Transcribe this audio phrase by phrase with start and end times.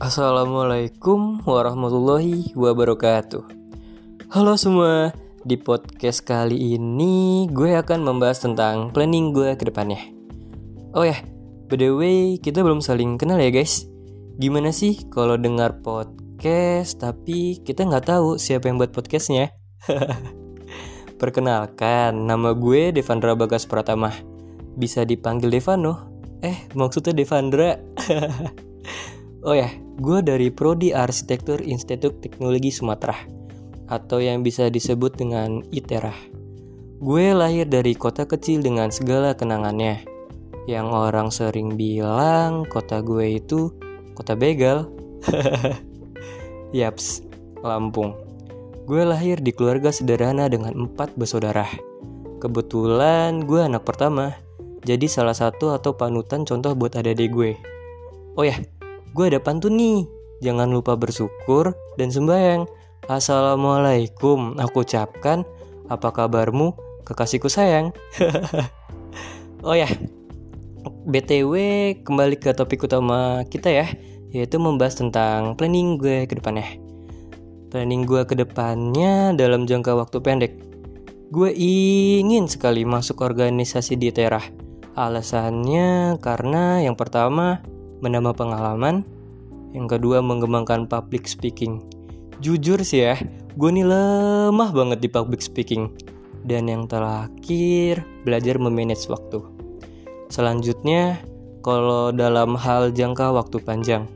[0.00, 3.44] Assalamualaikum warahmatullahi wabarakatuh.
[4.32, 5.12] Halo semua,
[5.44, 10.00] di podcast kali ini gue akan membahas tentang planning gue ke depannya.
[10.96, 11.20] Oh ya,
[11.68, 13.84] by the way, kita belum saling kenal ya guys.
[14.40, 19.52] Gimana sih kalau dengar podcast tapi kita nggak tahu siapa yang buat podcastnya?
[21.20, 24.16] Perkenalkan, nama gue Devandra Bagas Pratama.
[24.80, 26.08] Bisa dipanggil Devano.
[26.40, 27.76] Eh, maksudnya Devandra.
[29.44, 29.68] oh ya,
[30.00, 33.20] gue dari Prodi Arsitektur Institut Teknologi Sumatera
[33.92, 36.16] atau yang bisa disebut dengan ITERA.
[37.04, 40.08] Gue lahir dari kota kecil dengan segala kenangannya.
[40.64, 43.76] Yang orang sering bilang kota gue itu
[44.16, 44.88] kota begal.
[46.76, 47.20] Yaps,
[47.60, 48.16] Lampung.
[48.88, 51.68] Gue lahir di keluarga sederhana dengan empat bersaudara.
[52.40, 54.32] Kebetulan gue anak pertama,
[54.80, 57.52] jadi salah satu atau panutan contoh buat adik-adik gue.
[58.38, 58.56] Oh ya,
[59.14, 60.06] gue ada pantun nih.
[60.40, 62.64] Jangan lupa bersyukur dan sembahyang
[63.10, 65.44] Assalamualaikum, aku ucapkan
[65.90, 66.72] apa kabarmu
[67.04, 67.90] kekasihku sayang?
[69.60, 69.84] Oh ya,
[71.04, 71.52] BTW
[72.00, 73.86] kembali ke topik utama kita ya
[74.32, 76.80] Yaitu membahas tentang planning gue ke depannya
[77.68, 80.56] Planning gue ke depannya dalam jangka waktu pendek.
[81.28, 84.48] Gue ingin sekali masuk organisasi di Terah
[84.96, 87.60] Alasannya karena yang pertama
[88.00, 89.06] menambah pengalaman
[89.70, 92.00] Yang kedua mengembangkan public speaking
[92.40, 93.20] Jujur sih ya,
[93.60, 95.92] gue nih lemah banget di public speaking.
[96.40, 99.44] Dan yang terakhir, belajar memanage waktu.
[100.32, 101.20] Selanjutnya,
[101.60, 104.08] kalau dalam hal jangka waktu panjang,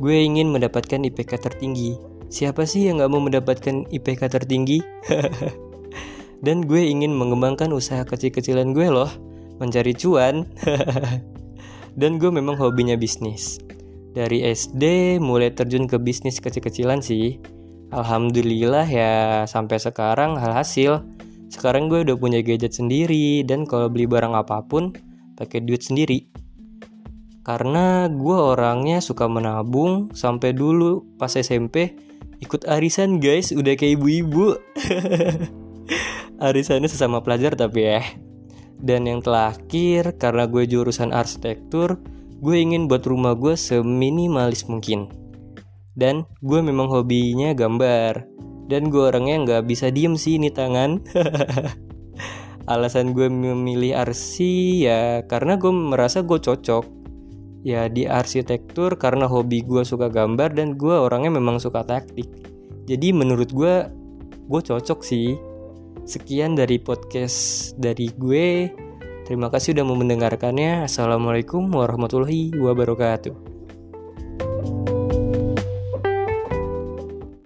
[0.00, 2.00] gue ingin mendapatkan IPK tertinggi.
[2.32, 4.80] Siapa sih yang gak mau mendapatkan IPK tertinggi?
[6.44, 9.12] Dan gue ingin mengembangkan usaha kecil-kecilan gue loh,
[9.60, 10.48] mencari cuan.
[11.92, 13.60] Dan gue memang hobinya bisnis
[14.12, 17.40] dari SD mulai terjun ke bisnis kecil-kecilan sih.
[17.92, 21.04] Alhamdulillah ya sampai sekarang hasil
[21.52, 24.96] sekarang gue udah punya gadget sendiri dan kalau beli barang apa pun
[25.36, 26.32] pakai duit sendiri.
[27.44, 31.92] Karena gue orangnya suka menabung sampai dulu pas SMP
[32.40, 34.56] ikut arisan guys udah kayak ibu-ibu.
[36.42, 38.02] Arisannya sesama pelajar tapi ya.
[38.82, 42.02] Dan yang terakhir karena gue jurusan arsitektur,
[42.42, 45.06] gue ingin buat rumah gue seminimalis mungkin.
[45.94, 48.26] Dan gue memang hobinya gambar.
[48.66, 50.98] Dan gue orangnya nggak bisa diem sih ini tangan.
[52.72, 56.84] Alasan gue memilih arsi ya karena gue merasa gue cocok.
[57.62, 62.26] Ya di arsitektur karena hobi gue suka gambar dan gue orangnya memang suka taktik.
[62.90, 63.86] Jadi menurut gue
[64.50, 65.51] gue cocok sih.
[66.02, 68.72] Sekian dari podcast dari gue.
[69.22, 70.86] Terima kasih sudah mendengarkannya.
[70.86, 73.51] Assalamualaikum warahmatullahi wabarakatuh.